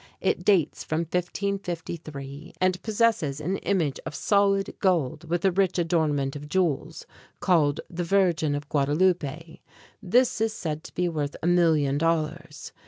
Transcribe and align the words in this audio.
It 0.19 0.43
dates 0.43 0.83
from 0.83 1.01
1553, 1.01 2.53
and 2.59 2.81
possesses 2.81 3.39
an 3.39 3.57
image 3.57 3.99
of 4.03 4.15
solid 4.15 4.73
gold 4.79 5.29
with 5.29 5.45
a 5.45 5.51
rich 5.51 5.77
adornment 5.77 6.35
of 6.35 6.49
jewels, 6.49 7.05
called 7.39 7.81
"The 7.87 8.03
Virgin 8.03 8.55
of 8.55 8.67
Guadalupe 8.67 9.19
(gwah 9.19 9.29
dah 9.29 9.29
loo´ 9.37 9.43
pay)." 9.45 9.61
This 10.01 10.41
is 10.41 10.53
said 10.53 10.83
to 10.85 10.93
be 10.95 11.07
worth 11.07 11.35
a 11.43 11.45
million 11.45 11.99
dollars. 11.99 12.71